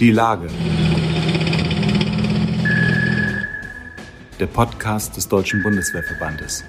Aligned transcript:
Die 0.00 0.10
Lage. 0.10 0.48
Der 4.40 4.46
Podcast 4.48 5.16
des 5.16 5.28
Deutschen 5.28 5.62
Bundeswehrverbandes. 5.62 6.64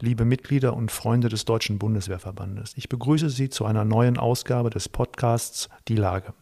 Liebe 0.00 0.24
Mitglieder 0.24 0.74
und 0.74 0.90
Freunde 0.90 1.28
des 1.28 1.44
Deutschen 1.44 1.78
Bundeswehrverbandes, 1.78 2.72
ich 2.76 2.88
begrüße 2.88 3.28
Sie 3.28 3.50
zu 3.50 3.66
einer 3.66 3.84
neuen 3.84 4.16
Ausgabe 4.16 4.70
des 4.70 4.88
Podcasts 4.88 5.68
Die 5.86 5.96
Lage. 5.96 6.32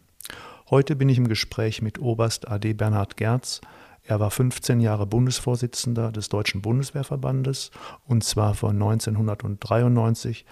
Heute 0.70 0.94
bin 0.94 1.08
ich 1.08 1.18
im 1.18 1.26
Gespräch 1.26 1.82
mit 1.82 1.98
Oberst 1.98 2.46
AD 2.46 2.74
Bernhard 2.74 3.16
Gerz. 3.16 3.60
Er 4.04 4.20
war 4.20 4.30
15 4.30 4.80
Jahre 4.80 5.08
Bundesvorsitzender 5.08 6.12
des 6.12 6.28
Deutschen 6.28 6.62
Bundeswehrverbandes 6.62 7.72
und 8.06 8.22
zwar 8.22 8.54
von 8.54 8.80
1993 8.80 10.46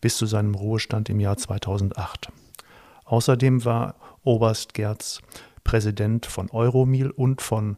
bis 0.00 0.16
zu 0.16 0.26
seinem 0.26 0.54
Ruhestand 0.54 1.08
im 1.08 1.20
Jahr 1.20 1.36
2008. 1.36 2.32
Außerdem 3.04 3.64
war 3.64 3.96
Oberst 4.22 4.74
Gerz 4.74 5.20
Präsident 5.64 6.26
von 6.26 6.50
Euromil 6.50 7.10
und 7.10 7.42
von 7.42 7.76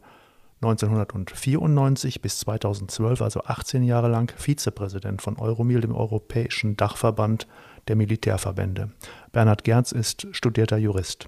1994 0.61 2.21
bis 2.21 2.39
2012, 2.39 3.21
also 3.21 3.43
18 3.43 3.83
Jahre 3.83 4.07
lang, 4.07 4.33
Vizepräsident 4.37 5.21
von 5.21 5.37
Euromil, 5.37 5.81
dem 5.81 5.93
europäischen 5.93 6.77
Dachverband 6.77 7.47
der 7.87 7.95
Militärverbände. 7.97 8.91
Bernhard 9.31 9.63
Gerz 9.63 9.91
ist 9.91 10.27
studierter 10.31 10.77
Jurist. 10.77 11.27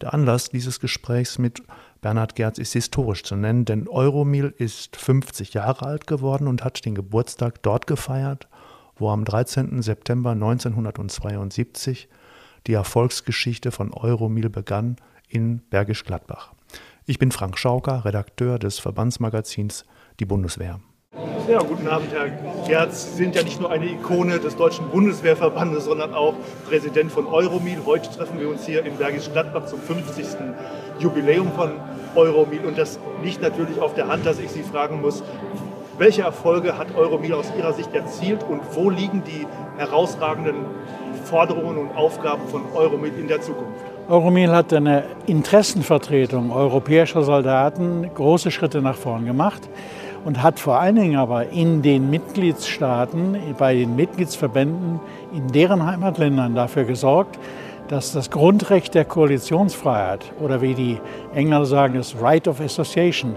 Der 0.00 0.12
Anlass 0.12 0.50
dieses 0.50 0.80
Gesprächs 0.80 1.38
mit 1.38 1.62
Bernhard 2.02 2.34
Gerz 2.34 2.58
ist 2.58 2.72
historisch 2.72 3.22
zu 3.22 3.36
nennen, 3.36 3.64
denn 3.64 3.88
Euromil 3.88 4.52
ist 4.58 4.96
50 4.96 5.54
Jahre 5.54 5.86
alt 5.86 6.06
geworden 6.06 6.48
und 6.48 6.64
hat 6.64 6.84
den 6.84 6.94
Geburtstag 6.94 7.62
dort 7.62 7.86
gefeiert, 7.86 8.48
wo 8.96 9.10
am 9.10 9.24
13. 9.24 9.82
September 9.82 10.30
1972 10.30 12.08
die 12.66 12.72
Erfolgsgeschichte 12.72 13.70
von 13.70 13.92
Euromil 13.92 14.48
begann 14.48 14.96
in 15.28 15.60
Bergisch 15.70 16.04
Gladbach. 16.04 16.52
Ich 17.04 17.18
bin 17.18 17.30
Frank 17.30 17.58
Schauker, 17.58 18.04
Redakteur 18.04 18.58
des 18.58 18.78
Verbandsmagazins 18.78 19.84
Die 20.18 20.24
Bundeswehr. 20.24 20.80
Ja, 21.48 21.60
guten 21.60 21.86
Abend, 21.86 22.12
Herr 22.12 22.28
Gerz. 22.66 23.12
Sie 23.12 23.22
sind 23.22 23.36
ja 23.36 23.42
nicht 23.44 23.60
nur 23.60 23.70
eine 23.70 23.86
Ikone 23.86 24.40
des 24.40 24.56
Deutschen 24.56 24.88
Bundeswehrverbandes, 24.90 25.84
sondern 25.84 26.12
auch 26.12 26.34
Präsident 26.68 27.12
von 27.12 27.26
Euromil. 27.26 27.78
Heute 27.86 28.10
treffen 28.10 28.40
wir 28.40 28.48
uns 28.48 28.66
hier 28.66 28.84
in 28.84 28.96
Bergisch 28.96 29.30
Gladbach 29.30 29.66
zum 29.66 29.80
50. 29.80 30.26
Jubiläum 30.98 31.52
von 31.52 31.72
Euromil. 32.16 32.64
Und 32.66 32.76
das 32.76 32.98
liegt 33.22 33.42
natürlich 33.42 33.80
auf 33.80 33.94
der 33.94 34.08
Hand, 34.08 34.26
dass 34.26 34.40
ich 34.40 34.50
Sie 34.50 34.64
fragen 34.64 35.00
muss, 35.00 35.22
welche 35.98 36.22
Erfolge 36.22 36.76
hat 36.76 36.94
Euromil 36.94 37.34
aus 37.34 37.52
Ihrer 37.56 37.72
Sicht 37.72 37.94
erzielt 37.94 38.42
und 38.48 38.60
wo 38.72 38.90
liegen 38.90 39.22
die 39.24 39.46
herausragenden 39.78 40.54
Forderungen 41.24 41.78
und 41.78 41.96
Aufgaben 41.96 42.46
von 42.48 42.62
Euromil 42.74 43.12
in 43.18 43.28
der 43.28 43.40
Zukunft? 43.40 43.80
Euromil 44.08 44.52
hat 44.52 44.72
eine 44.72 45.04
Interessenvertretung 45.26 46.52
europäischer 46.52 47.22
Soldaten 47.22 48.08
große 48.14 48.50
Schritte 48.50 48.80
nach 48.80 48.96
vorn 48.96 49.24
gemacht 49.24 49.68
und 50.24 50.42
hat 50.42 50.60
vor 50.60 50.78
allen 50.78 50.96
Dingen 50.96 51.16
aber 51.16 51.48
in 51.48 51.82
den 51.82 52.10
Mitgliedstaaten, 52.10 53.36
bei 53.58 53.74
den 53.74 53.96
Mitgliedsverbänden, 53.96 55.00
in 55.32 55.48
deren 55.48 55.84
Heimatländern 55.84 56.54
dafür 56.54 56.84
gesorgt, 56.84 57.38
dass 57.88 58.12
das 58.12 58.30
Grundrecht 58.30 58.94
der 58.94 59.04
Koalitionsfreiheit 59.04 60.32
oder 60.40 60.60
wie 60.60 60.74
die 60.74 61.00
Engländer 61.34 61.66
sagen, 61.66 61.94
das 61.94 62.20
Right 62.20 62.46
of 62.48 62.60
Association 62.60 63.36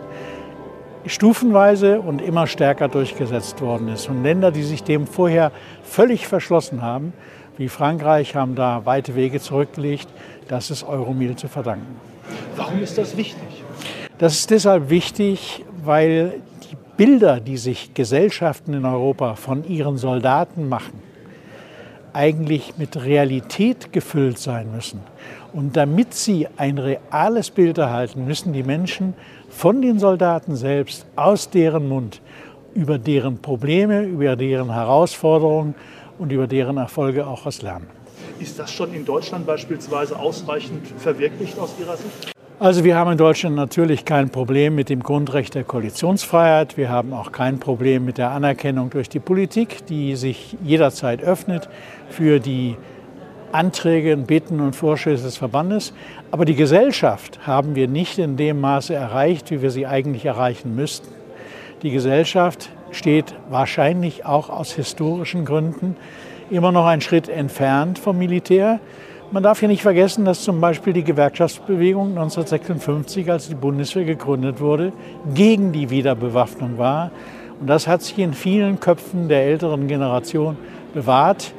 stufenweise 1.05 2.01
und 2.01 2.21
immer 2.21 2.47
stärker 2.47 2.87
durchgesetzt 2.87 3.61
worden 3.61 3.87
ist. 3.87 4.09
Und 4.09 4.23
Länder, 4.23 4.51
die 4.51 4.63
sich 4.63 4.83
dem 4.83 5.07
vorher 5.07 5.51
völlig 5.83 6.27
verschlossen 6.27 6.81
haben, 6.81 7.13
wie 7.57 7.69
Frankreich, 7.69 8.35
haben 8.35 8.55
da 8.55 8.85
weite 8.85 9.15
Wege 9.15 9.39
zurückgelegt. 9.39 10.07
Das 10.47 10.71
ist 10.71 10.83
Euromil 10.83 11.35
zu 11.35 11.47
verdanken. 11.47 11.99
Warum 12.55 12.81
ist 12.81 12.97
das 12.97 13.17
wichtig? 13.17 13.63
Das 14.17 14.33
ist 14.33 14.51
deshalb 14.51 14.89
wichtig, 14.89 15.65
weil 15.83 16.41
die 16.69 16.77
Bilder, 16.97 17.39
die 17.39 17.57
sich 17.57 17.93
Gesellschaften 17.93 18.73
in 18.73 18.85
Europa 18.85 19.35
von 19.35 19.63
ihren 19.67 19.97
Soldaten 19.97 20.67
machen, 20.67 21.08
eigentlich 22.13 22.77
mit 22.77 22.95
Realität 23.03 23.91
gefüllt 23.93 24.39
sein 24.39 24.71
müssen. 24.71 25.01
Und 25.53 25.75
damit 25.75 26.13
sie 26.13 26.47
ein 26.57 26.77
reales 26.77 27.49
Bild 27.49 27.77
erhalten, 27.77 28.25
müssen 28.25 28.53
die 28.53 28.63
Menschen 28.63 29.13
von 29.49 29.81
den 29.81 29.99
Soldaten 29.99 30.55
selbst, 30.55 31.05
aus 31.15 31.49
deren 31.49 31.87
Mund, 31.87 32.21
über 32.75 32.97
deren 32.97 33.39
Probleme, 33.39 34.03
über 34.03 34.35
deren 34.35 34.71
Herausforderungen 34.71 35.75
und 36.19 36.31
über 36.31 36.47
deren 36.47 36.77
Erfolge 36.77 37.25
auch 37.25 37.45
was 37.45 37.61
lernen. 37.61 37.87
Ist 38.39 38.59
das 38.59 38.71
schon 38.71 38.93
in 38.93 39.05
Deutschland 39.05 39.45
beispielsweise 39.45 40.17
ausreichend 40.17 40.87
verwirklicht 40.97 41.57
aus 41.57 41.73
Ihrer 41.79 41.97
Sicht? 41.97 42.31
Also 42.61 42.83
wir 42.83 42.97
haben 42.97 43.13
in 43.13 43.17
Deutschland 43.17 43.55
natürlich 43.55 44.03
kein 44.03 44.31
Problem 44.31 44.75
mit 44.75 44.89
dem 44.89 45.01
Grundrecht 45.01 45.55
der 45.55 45.63
Koalitionsfreiheit. 45.63 46.75
Wir 46.75 46.89
haben 46.89 47.13
auch 47.13 47.31
kein 47.31 47.57
Problem 47.57 48.03
mit 48.03 48.17
der 48.17 48.31
Anerkennung 48.31 48.89
durch 48.89 49.07
die 49.07 49.21
Politik, 49.21 49.85
die 49.85 50.17
sich 50.17 50.57
jederzeit 50.61 51.23
öffnet 51.23 51.69
für 52.09 52.41
die 52.41 52.75
Anträge, 53.53 54.17
Bitten 54.17 54.59
und 54.59 54.75
Vorschläge 54.75 55.21
des 55.21 55.37
Verbandes. 55.37 55.93
Aber 56.31 56.43
die 56.43 56.55
Gesellschaft 56.55 57.47
haben 57.47 57.75
wir 57.75 57.87
nicht 57.87 58.19
in 58.19 58.35
dem 58.35 58.59
Maße 58.59 58.93
erreicht, 58.93 59.51
wie 59.51 59.61
wir 59.61 59.71
sie 59.71 59.87
eigentlich 59.87 60.25
erreichen 60.25 60.75
müssten. 60.75 61.07
Die 61.81 61.91
Gesellschaft 61.91 62.71
steht 62.91 63.35
wahrscheinlich 63.49 64.25
auch 64.25 64.49
aus 64.49 64.73
historischen 64.73 65.45
Gründen 65.45 65.95
immer 66.49 66.73
noch 66.73 66.87
einen 66.87 67.01
Schritt 67.01 67.29
entfernt 67.29 67.99
vom 67.99 68.17
Militär. 68.17 68.81
Man 69.31 69.43
darf 69.43 69.59
hier 69.59 69.67
nicht 69.67 69.83
vergessen, 69.83 70.25
dass 70.25 70.41
zum 70.41 70.59
Beispiel 70.59 70.91
die 70.91 71.03
Gewerkschaftsbewegung 71.03 72.09
1956, 72.09 73.29
als 73.29 73.47
die 73.47 73.53
Bundeswehr 73.53 74.03
gegründet 74.03 74.59
wurde, 74.59 74.91
gegen 75.35 75.71
die 75.71 75.91
Wiederbewaffnung 75.91 76.79
war. 76.79 77.11
Und 77.61 77.67
das 77.67 77.87
hat 77.87 78.01
sich 78.01 78.17
in 78.17 78.33
vielen 78.33 78.79
Köpfen 78.79 79.29
der 79.29 79.43
älteren 79.43 79.87
Generation 79.87 80.57
bewahrt. 80.95 81.53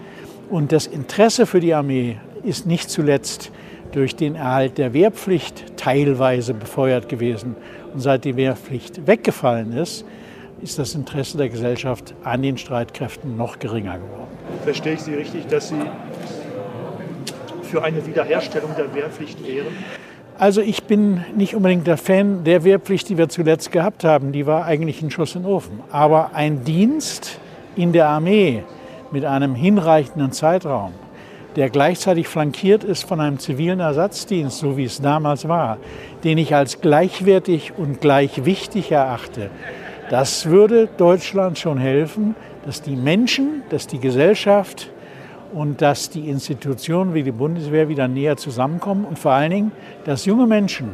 Und 0.48 0.72
das 0.72 0.88
Interesse 0.88 1.46
für 1.46 1.60
die 1.60 1.72
Armee 1.72 2.16
ist 2.42 2.66
nicht 2.66 2.90
zuletzt 2.90 3.52
durch 3.92 4.16
den 4.16 4.34
Erhalt 4.34 4.76
der 4.76 4.92
Wehrpflicht 4.92 5.76
teilweise 5.76 6.54
befeuert 6.54 7.08
gewesen. 7.08 7.54
Und 7.94 8.00
seit 8.00 8.24
die 8.24 8.34
Wehrpflicht 8.34 9.06
weggefallen 9.06 9.74
ist, 9.74 10.04
ist 10.60 10.80
das 10.80 10.96
Interesse 10.96 11.38
der 11.38 11.48
Gesellschaft 11.48 12.14
an 12.24 12.42
den 12.42 12.58
Streitkräften 12.58 13.36
noch 13.36 13.60
geringer 13.60 13.98
geworden. 13.98 14.28
Verstehe 14.64 14.94
ich 14.94 15.02
Sie 15.02 15.14
richtig, 15.14 15.46
dass 15.46 15.68
Sie 15.68 15.76
für 17.70 17.82
eine 17.82 18.04
Wiederherstellung 18.06 18.70
der 18.76 18.94
Wehrpflicht 18.94 19.46
wären? 19.46 19.68
Also 20.38 20.60
ich 20.60 20.84
bin 20.84 21.24
nicht 21.36 21.54
unbedingt 21.54 21.86
der 21.86 21.96
Fan 21.96 22.44
der 22.44 22.64
Wehrpflicht, 22.64 23.08
die 23.08 23.18
wir 23.18 23.28
zuletzt 23.28 23.72
gehabt 23.72 24.04
haben. 24.04 24.32
Die 24.32 24.46
war 24.46 24.64
eigentlich 24.64 25.02
ein 25.02 25.10
Schuss 25.10 25.34
in 25.34 25.42
den 25.42 25.52
Ofen. 25.52 25.80
Aber 25.90 26.30
ein 26.34 26.64
Dienst 26.64 27.38
in 27.76 27.92
der 27.92 28.08
Armee 28.08 28.62
mit 29.10 29.24
einem 29.24 29.54
hinreichenden 29.54 30.32
Zeitraum, 30.32 30.92
der 31.56 31.68
gleichzeitig 31.68 32.28
flankiert 32.28 32.84
ist 32.84 33.04
von 33.04 33.20
einem 33.20 33.38
zivilen 33.38 33.80
Ersatzdienst, 33.80 34.58
so 34.58 34.76
wie 34.76 34.84
es 34.84 35.00
damals 35.00 35.46
war, 35.48 35.78
den 36.24 36.38
ich 36.38 36.54
als 36.54 36.80
gleichwertig 36.80 37.72
und 37.76 38.00
gleich 38.00 38.44
wichtig 38.44 38.92
erachte, 38.92 39.50
das 40.10 40.46
würde 40.46 40.88
Deutschland 40.96 41.58
schon 41.58 41.78
helfen, 41.78 42.34
dass 42.66 42.82
die 42.82 42.96
Menschen, 42.96 43.62
dass 43.70 43.86
die 43.86 44.00
Gesellschaft 44.00 44.90
und 45.52 45.82
dass 45.82 46.10
die 46.10 46.28
Institutionen 46.28 47.14
wie 47.14 47.22
die 47.22 47.32
Bundeswehr 47.32 47.88
wieder 47.88 48.08
näher 48.08 48.36
zusammenkommen 48.36 49.04
und 49.04 49.18
vor 49.18 49.32
allen 49.32 49.50
Dingen, 49.50 49.72
dass 50.04 50.24
junge 50.24 50.46
Menschen 50.46 50.90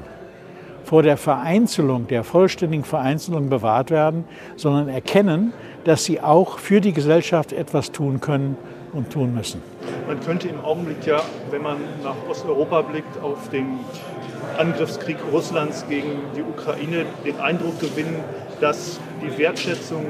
vor 0.85 1.03
der 1.03 1.17
Vereinzelung, 1.17 2.07
der 2.07 2.23
vollständigen 2.23 2.85
Vereinzelung 2.85 3.49
bewahrt 3.49 3.91
werden, 3.91 4.25
sondern 4.55 4.89
erkennen, 4.89 5.53
dass 5.85 6.05
sie 6.05 6.21
auch 6.21 6.59
für 6.59 6.81
die 6.81 6.93
Gesellschaft 6.93 7.53
etwas 7.53 7.91
tun 7.91 8.21
können 8.21 8.57
und 8.93 9.11
tun 9.13 9.35
müssen. 9.35 9.61
Man 10.07 10.21
könnte 10.21 10.49
im 10.49 10.65
Augenblick 10.65 11.05
ja, 11.05 11.21
wenn 11.51 11.63
man 11.63 11.79
nach 12.05 12.15
Osteuropa 12.31 12.83
blickt, 12.83 13.21
auf 13.21 13.49
den 13.49 13.81
Angriffskrieg 14.59 15.17
Russlands 15.33 15.85
gegen 15.89 16.11
die 16.37 16.43
Ukraine 16.43 17.05
den 17.25 17.41
Eindruck 17.41 17.81
gewinnen, 17.81 18.21
dass 18.61 19.01
die 19.21 19.37
Wertschätzung 19.39 20.07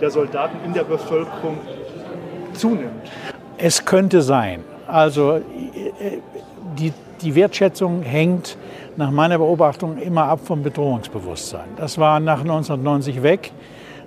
der 0.00 0.10
Soldaten 0.10 0.56
in 0.64 0.74
der 0.74 0.84
Bevölkerung 0.84 1.58
zunimmt. 2.52 3.10
Es 3.58 3.84
könnte 3.84 4.22
sein. 4.22 4.64
Also 4.86 5.40
die, 6.78 6.92
die 7.22 7.34
Wertschätzung 7.34 8.02
hängt 8.02 8.56
nach 8.96 9.10
meiner 9.10 9.38
Beobachtung 9.38 9.98
immer 9.98 10.24
ab 10.24 10.40
vom 10.44 10.62
Bedrohungsbewusstsein. 10.62 11.68
Das 11.76 11.98
war 11.98 12.20
nach 12.20 12.40
1990 12.40 13.22
weg. 13.22 13.52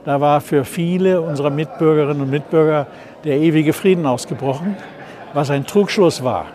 Da 0.06 0.22
war 0.22 0.40
für 0.42 0.64
viele 0.66 1.22
unserer 1.22 1.50
Mitbürgerinnen 1.50 2.22
und 2.22 2.30
Mitbürger 2.30 2.88
der 3.24 3.38
ewige 3.38 3.74
Frieden 3.74 4.06
ausgebrochen, 4.06 4.78
was 5.34 5.50
ein 5.50 5.66
Trugschluss 5.66 6.24
war. 6.24 6.46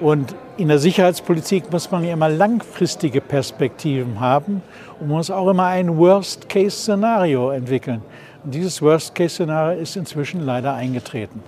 Und 0.00 0.34
in 0.56 0.68
der 0.68 0.78
Sicherheitspolitik 0.78 1.70
muss 1.70 1.90
man 1.90 2.04
immer 2.04 2.28
langfristige 2.28 3.20
Perspektiven 3.20 4.18
haben 4.20 4.62
und 4.98 5.08
muss 5.08 5.30
auch 5.30 5.48
immer 5.48 5.66
ein 5.66 5.96
Worst-Case-Szenario 5.96 7.50
entwickeln. 7.50 8.02
Und 8.44 8.54
dieses 8.54 8.80
Worst-Case-Szenario 8.82 9.80
ist 9.80 9.96
inzwischen 9.96 10.44
leider 10.44 10.74
eingetreten. 10.74 11.42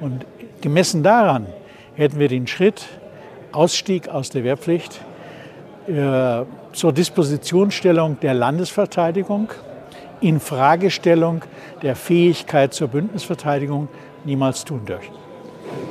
Und 0.00 0.24
gemessen 0.60 1.02
daran, 1.02 1.46
hätten 1.94 2.18
wir 2.18 2.28
den 2.28 2.46
Schritt 2.46 2.86
Ausstieg 3.52 4.08
aus 4.08 4.30
der 4.30 4.44
Wehrpflicht 4.44 5.00
äh, 5.86 6.42
zur 6.72 6.92
Dispositionsstellung 6.92 8.18
der 8.20 8.34
Landesverteidigung, 8.34 9.50
in 10.20 10.40
Fragestellung 10.40 11.42
der 11.82 11.96
Fähigkeit 11.96 12.74
zur 12.74 12.88
Bündnisverteidigung 12.88 13.88
niemals 14.24 14.64
tun 14.64 14.84
dürfen. 14.84 15.14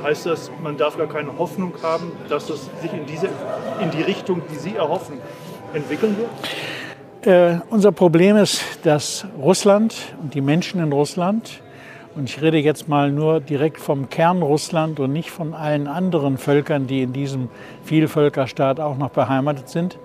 Heißt 0.04 0.26
das, 0.26 0.52
man 0.62 0.78
darf 0.78 0.98
gar 0.98 1.08
keine 1.08 1.38
Hoffnung 1.38 1.74
haben, 1.82 2.12
dass 2.30 2.50
es 2.50 2.70
sich 2.82 2.94
in, 2.94 3.06
diese, 3.06 3.28
in 3.82 3.92
die 3.92 4.02
Richtung, 4.02 4.42
die 4.52 4.56
Sie 4.56 4.76
erhoffen, 4.76 5.18
entwickeln 5.74 6.16
wird? 6.18 6.30
Äh, 7.22 7.60
unser 7.70 7.92
Problem 7.92 8.38
ist, 8.38 8.64
dass 8.84 9.26
Russland 9.38 9.96
und 10.22 10.34
die 10.34 10.42
Menschen 10.42 10.82
in 10.82 10.94
Russland, 10.94 11.62
und 12.19 12.30
ich 12.30 12.42
rede 12.42 12.57
jetzt 12.57 12.89
mal 12.89 13.13
nur 13.13 13.39
direkt 13.39 13.80
vom 13.80 14.10
Kern 14.10 14.42
Russland 14.42 15.00
und 15.00 15.13
nicht 15.13 15.31
von 15.31 15.54
allen 15.54 15.88
anderen 15.88 16.38
Völkern, 16.38 16.86
die 16.86 17.01
in 17.01 17.13
diesem 17.13 17.48
Vielvölkerstaat 17.86 18.81
auch 18.81 18.98
noch 18.98 19.12
beheimatet 19.12 19.69
sind, 19.69 19.98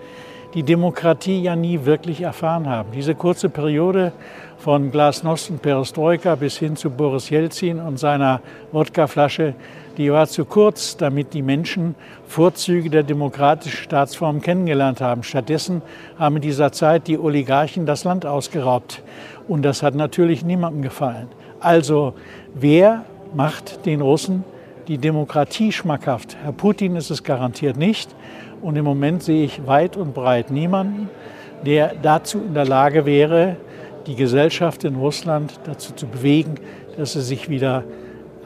die 0.54 0.62
Demokratie 0.62 1.42
ja 1.42 1.56
nie 1.56 1.84
wirklich 1.84 2.20
erfahren 2.20 2.68
haben. 2.68 2.92
Diese 2.92 3.16
kurze 3.16 3.48
Periode 3.48 4.12
von 4.58 4.92
Glasnost 4.92 5.50
und 5.50 5.60
Perestroika 5.60 6.36
bis 6.36 6.56
hin 6.56 6.76
zu 6.76 6.88
Boris 6.88 7.30
Jelzin 7.30 7.80
und 7.80 7.98
seiner 7.98 8.40
Wodkaflasche, 8.70 9.54
die 9.96 10.12
war 10.12 10.28
zu 10.28 10.44
kurz, 10.44 10.96
damit 10.96 11.34
die 11.34 11.42
Menschen 11.42 11.96
Vorzüge 12.28 12.90
der 12.90 13.02
demokratischen 13.02 13.76
Staatsform 13.76 14.40
kennengelernt 14.40 15.00
haben. 15.00 15.24
Stattdessen 15.24 15.82
haben 16.16 16.36
in 16.36 16.42
dieser 16.42 16.70
Zeit 16.70 17.08
die 17.08 17.18
Oligarchen 17.18 17.86
das 17.86 18.04
Land 18.04 18.24
ausgeraubt. 18.24 19.02
Und 19.48 19.62
das 19.62 19.82
hat 19.82 19.96
natürlich 19.96 20.44
niemandem 20.44 20.82
gefallen. 20.82 21.26
Also 21.64 22.12
wer 22.52 23.06
macht 23.34 23.86
den 23.86 24.02
Russen 24.02 24.44
die 24.86 24.98
Demokratie 24.98 25.72
schmackhaft? 25.72 26.36
Herr 26.42 26.52
Putin 26.52 26.94
ist 26.94 27.08
es 27.08 27.24
garantiert 27.24 27.78
nicht. 27.78 28.14
Und 28.60 28.76
im 28.76 28.84
Moment 28.84 29.22
sehe 29.22 29.46
ich 29.46 29.66
weit 29.66 29.96
und 29.96 30.12
breit 30.12 30.50
niemanden, 30.50 31.08
der 31.64 31.94
dazu 32.02 32.38
in 32.46 32.52
der 32.52 32.66
Lage 32.66 33.06
wäre, 33.06 33.56
die 34.06 34.14
Gesellschaft 34.14 34.84
in 34.84 34.96
Russland 34.96 35.58
dazu 35.64 35.94
zu 35.94 36.06
bewegen, 36.06 36.56
dass 36.98 37.14
sie 37.14 37.22
sich 37.22 37.48
wieder 37.48 37.84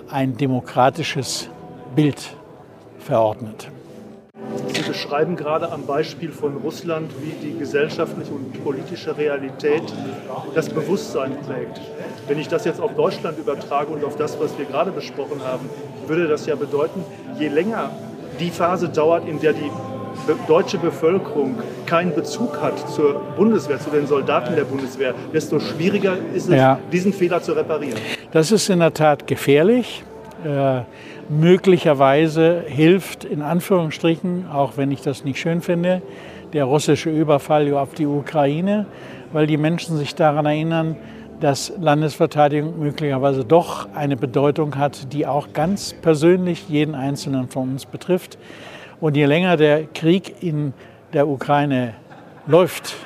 ein 0.08 0.36
demokratisches 0.36 1.50
Bild 1.96 2.36
verordnet. 3.00 3.68
Sie 4.72 4.82
beschreiben 4.82 5.34
gerade 5.34 5.72
am 5.72 5.86
Beispiel 5.86 6.30
von 6.30 6.56
Russland, 6.58 7.10
wie 7.20 7.48
die 7.48 7.58
gesellschaftliche 7.58 8.30
und 8.30 8.62
politische 8.62 9.16
Realität 9.16 9.82
das 10.54 10.68
Bewusstsein 10.68 11.32
prägt. 11.44 11.80
Wenn 12.28 12.38
ich 12.38 12.48
das 12.48 12.66
jetzt 12.66 12.80
auf 12.80 12.94
Deutschland 12.94 13.38
übertrage 13.38 13.90
und 13.90 14.04
auf 14.04 14.16
das, 14.16 14.38
was 14.38 14.56
wir 14.58 14.66
gerade 14.66 14.90
besprochen 14.90 15.40
haben, 15.42 15.68
würde 16.06 16.28
das 16.28 16.44
ja 16.44 16.56
bedeuten, 16.56 17.02
je 17.38 17.48
länger 17.48 17.90
die 18.38 18.50
Phase 18.50 18.90
dauert, 18.90 19.26
in 19.26 19.40
der 19.40 19.54
die 19.54 19.70
deutsche 20.46 20.76
Bevölkerung 20.76 21.56
keinen 21.86 22.14
Bezug 22.14 22.60
hat 22.60 22.78
zur 22.90 23.14
Bundeswehr, 23.36 23.78
zu 23.78 23.88
den 23.88 24.06
Soldaten 24.06 24.54
der 24.56 24.64
Bundeswehr, 24.64 25.14
desto 25.32 25.58
schwieriger 25.58 26.16
ist 26.34 26.48
es, 26.48 26.56
ja. 26.56 26.78
diesen 26.92 27.14
Fehler 27.14 27.40
zu 27.40 27.52
reparieren. 27.52 27.98
Das 28.32 28.52
ist 28.52 28.68
in 28.68 28.80
der 28.80 28.92
Tat 28.92 29.26
gefährlich. 29.26 30.04
Äh, 30.44 30.82
möglicherweise 31.30 32.62
hilft 32.66 33.24
in 33.24 33.40
Anführungsstrichen, 33.40 34.46
auch 34.52 34.76
wenn 34.76 34.90
ich 34.90 35.00
das 35.00 35.24
nicht 35.24 35.40
schön 35.40 35.62
finde, 35.62 36.02
der 36.52 36.64
russische 36.64 37.10
Überfall 37.10 37.72
auf 37.74 37.94
die 37.94 38.06
Ukraine, 38.06 38.86
weil 39.32 39.46
die 39.46 39.56
Menschen 39.56 39.96
sich 39.96 40.14
daran 40.14 40.46
erinnern, 40.46 40.96
dass 41.40 41.72
Landesverteidigung 41.80 42.78
möglicherweise 42.78 43.44
doch 43.44 43.88
eine 43.94 44.16
Bedeutung 44.16 44.76
hat, 44.76 45.12
die 45.12 45.26
auch 45.26 45.52
ganz 45.52 45.92
persönlich 45.92 46.68
jeden 46.68 46.94
Einzelnen 46.94 47.48
von 47.48 47.70
uns 47.70 47.86
betrifft. 47.86 48.38
Und 49.00 49.16
je 49.16 49.26
länger 49.26 49.56
der 49.56 49.84
Krieg 49.84 50.42
in 50.42 50.72
der 51.12 51.28
Ukraine 51.28 51.94
läuft, 52.46 52.96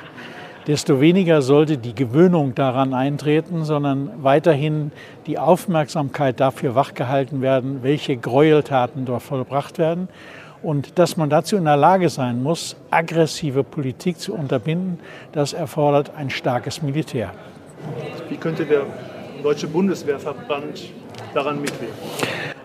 desto 0.67 1.01
weniger 1.01 1.41
sollte 1.41 1.77
die 1.77 1.93
Gewöhnung 1.93 2.55
daran 2.55 2.93
eintreten, 2.93 3.65
sondern 3.65 4.09
weiterhin 4.23 4.91
die 5.27 5.37
Aufmerksamkeit 5.37 6.39
dafür 6.39 6.73
wachgehalten 6.73 7.41
werden, 7.41 7.83
welche 7.83 8.17
Gräueltaten 8.17 9.05
dort 9.05 9.23
vollbracht 9.23 9.77
werden. 9.77 10.07
Und 10.63 10.97
dass 10.97 11.17
man 11.17 11.29
dazu 11.29 11.57
in 11.57 11.65
der 11.65 11.75
Lage 11.75 12.07
sein 12.07 12.41
muss, 12.41 12.77
aggressive 12.89 13.65
Politik 13.65 14.17
zu 14.17 14.33
unterbinden, 14.33 14.99
das 15.33 15.51
erfordert 15.51 16.11
ein 16.15 16.29
starkes 16.29 16.81
Militär. 16.81 17.33
Wie 18.29 18.37
könnte 18.37 18.65
der 18.65 18.81
Deutsche 19.41 19.67
Bundeswehrverband 19.67 20.91
daran 21.33 21.61
mitwirken? 21.61 21.97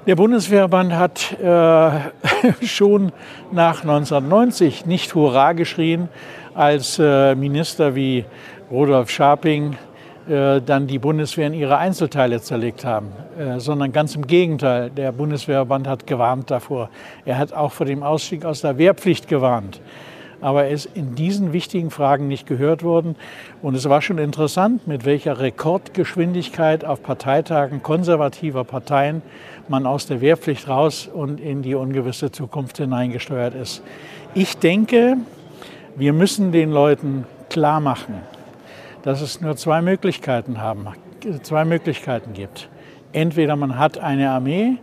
Der 0.07 0.17
Bundeswehrband 0.17 0.95
hat 0.95 1.39
äh, 1.39 2.65
schon 2.67 3.13
nach 3.53 3.83
1990 3.83 4.87
nicht 4.87 5.15
Hurra 5.15 5.53
geschrien, 5.53 6.09
als 6.55 6.99
äh, 6.99 7.35
Minister 7.35 7.95
wie 7.95 8.25
Rudolf 8.71 9.11
Scharping 9.11 9.77
äh, 10.29 10.61
dann 10.61 10.87
die 10.87 10.99
Bundeswehr 10.99 11.47
in 11.47 11.55
ihre 11.55 11.79
Einzelteile 11.79 12.41
zerlegt 12.41 12.85
haben, 12.85 13.13
äh, 13.39 13.61
sondern 13.61 13.93
ganz 13.93 14.15
im 14.15 14.27
Gegenteil. 14.27 14.91
Der 14.91 15.13
Bundeswehrband 15.13 15.87
hat 15.87 16.07
gewarnt 16.07 16.51
davor. 16.51 16.91
Er 17.25 17.39
hat 17.39 17.53
auch 17.53 17.73
vor 17.73 17.87
dem 17.87 18.03
Ausstieg 18.03 18.45
aus 18.45 18.61
der 18.63 18.79
Wehrpflicht 18.79 19.29
gewarnt 19.29 19.81
aber 20.41 20.65
er 20.65 20.71
ist 20.71 20.87
in 20.95 21.15
diesen 21.15 21.53
wichtigen 21.53 21.91
Fragen 21.91 22.29
nicht 22.29 22.47
gehört 22.47 22.83
worden. 22.83 23.17
Und 23.63 23.75
es 23.75 23.89
war 23.89 24.03
schon 24.03 24.19
interessant, 24.19 24.87
mit 24.87 25.05
welcher 25.05 25.39
Rekordgeschwindigkeit 25.39 26.85
auf 26.85 27.03
Parteitagen 27.03 27.83
konservativer 27.83 28.65
Parteien 28.65 29.23
man 29.69 29.87
aus 29.87 30.07
der 30.07 30.21
Wehrpflicht 30.21 30.69
raus 30.69 31.09
und 31.13 31.41
in 31.41 31.63
die 31.63 31.75
ungewisse 31.75 32.31
Zukunft 32.31 32.79
hineingesteuert 32.79 33.55
ist. 33.55 33.83
Ich 34.35 34.57
denke, 34.57 35.17
wir 35.97 36.13
müssen 36.13 36.53
den 36.53 36.71
Leuten 36.71 37.27
klar 37.51 37.81
machen, 37.81 38.15
dass 39.03 39.21
es 39.21 39.41
nur 39.41 39.57
zwei 39.57 39.83
Möglichkeiten, 39.83 40.61
haben, 40.61 40.87
zwei 41.43 41.65
Möglichkeiten 41.65 42.33
gibt. 42.33 42.69
Entweder 43.13 43.57
man 43.57 43.79
hat 43.79 43.99
eine 43.99 44.31
Armee 44.31 44.77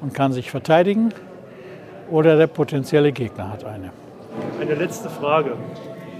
und 0.00 0.14
kann 0.14 0.32
sich 0.32 0.50
verteidigen, 0.50 1.12
oder 2.10 2.36
der 2.36 2.46
potenzielle 2.46 3.10
Gegner 3.10 3.50
hat 3.50 3.64
eine. 3.64 3.90
Eine 4.60 4.74
letzte 4.74 5.10
Frage, 5.10 5.56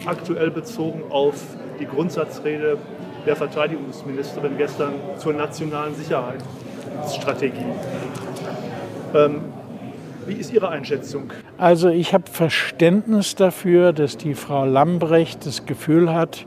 aktuell 0.06 0.50
bezogen 0.50 1.02
auf 1.10 1.34
die 1.78 1.86
Grundsatzrede 1.86 2.78
der 3.26 3.36
Verteidigungsministerin 3.36 4.56
gestern 4.58 4.94
zur 5.16 5.32
nationalen 5.32 5.94
Sicherheitsstrategie. 5.94 7.64
Ähm, 9.14 9.40
wie 10.26 10.34
ist 10.34 10.52
Ihre 10.52 10.68
Einschätzung? 10.68 11.32
Also 11.58 11.88
ich 11.88 12.14
habe 12.14 12.24
Verständnis 12.30 13.34
dafür, 13.34 13.92
dass 13.92 14.16
die 14.16 14.34
Frau 14.34 14.64
Lambrecht 14.64 15.46
das 15.46 15.66
Gefühl 15.66 16.12
hat, 16.12 16.46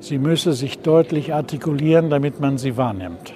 sie 0.00 0.18
müsse 0.18 0.52
sich 0.52 0.78
deutlich 0.80 1.34
artikulieren, 1.34 2.10
damit 2.10 2.40
man 2.40 2.58
sie 2.58 2.76
wahrnimmt. 2.76 3.32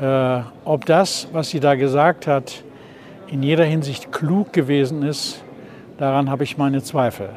Äh, 0.00 0.40
ob 0.64 0.86
das, 0.86 1.28
was 1.32 1.50
sie 1.50 1.60
da 1.60 1.76
gesagt 1.76 2.26
hat, 2.26 2.64
in 3.28 3.42
jeder 3.42 3.64
Hinsicht 3.64 4.12
klug 4.12 4.52
gewesen 4.52 5.02
ist, 5.02 5.43
Daran 5.98 6.28
habe 6.28 6.42
ich 6.44 6.58
meine 6.58 6.82
Zweifel. 6.82 7.28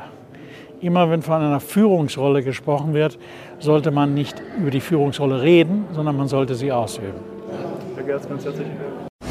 Immer 0.79 1.09
wenn 1.09 1.21
von 1.21 1.41
einer 1.41 1.59
Führungsrolle 1.59 2.43
gesprochen 2.43 2.93
wird, 2.93 3.17
sollte 3.59 3.91
man 3.91 4.13
nicht 4.13 4.41
über 4.59 4.71
die 4.71 4.81
Führungsrolle 4.81 5.41
reden, 5.41 5.85
sondern 5.93 6.17
man 6.17 6.27
sollte 6.27 6.55
sie 6.55 6.71
ausüben. 6.71 7.19
Herr 7.95 8.03
Gerz, 8.03 8.27
ganz 8.27 8.45
herzlichen 8.45 8.71
Dank. 8.77 9.26